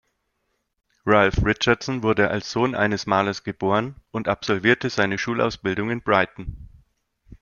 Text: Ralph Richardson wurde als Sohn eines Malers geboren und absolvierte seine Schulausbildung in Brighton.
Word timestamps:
Ralph 1.05 1.43
Richardson 1.45 2.01
wurde 2.01 2.31
als 2.31 2.51
Sohn 2.51 2.73
eines 2.73 3.05
Malers 3.05 3.43
geboren 3.43 3.97
und 4.09 4.27
absolvierte 4.29 4.89
seine 4.89 5.19
Schulausbildung 5.19 5.91
in 5.91 6.01
Brighton. 6.01 6.67